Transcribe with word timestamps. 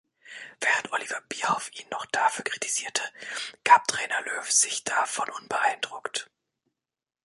Während 0.61 0.91
Oliver 0.93 1.21
Bierhoff 1.29 1.69
ihn 1.79 1.87
noch 1.91 2.07
dafür 2.07 2.43
kritisierte, 2.43 3.03
gab 3.63 3.85
Trainer 3.87 4.19
Löw 4.23 4.49
sich 4.51 4.83
davon 4.83 5.29
unbeeindruckt. 5.29 6.27